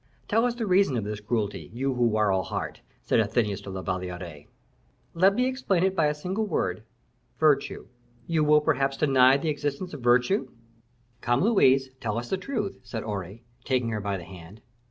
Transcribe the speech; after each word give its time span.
"Tell 0.27 0.45
us 0.45 0.55
the 0.55 0.65
reason 0.65 0.97
of 0.97 1.03
this 1.03 1.19
cruelty, 1.19 1.69
you 1.75 1.93
who 1.93 2.15
are 2.15 2.31
all 2.31 2.41
heart," 2.41 2.81
said 3.03 3.19
Athenais 3.19 3.61
to 3.61 3.69
La 3.69 3.83
Valliere. 3.83 4.45
"Let 5.13 5.35
me 5.35 5.45
explain 5.45 5.83
it 5.83 5.95
by 5.95 6.07
a 6.07 6.15
single 6.15 6.47
word 6.47 6.81
virtue. 7.37 7.85
You 8.25 8.43
will 8.43 8.61
perhaps 8.61 8.97
deny 8.97 9.37
the 9.37 9.49
existence 9.49 9.93
of 9.93 10.01
virtue?" 10.01 10.49
"Come, 11.21 11.41
Louise, 11.41 11.91
tell 11.99 12.17
us 12.17 12.31
the 12.31 12.37
truth," 12.37 12.79
said 12.81 13.03
Aure, 13.03 13.41
taking 13.63 13.89
her 13.89 14.01
by 14.01 14.17
the 14.17 14.23
hand. 14.23 14.61